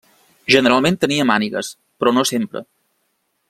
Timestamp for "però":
2.01-2.15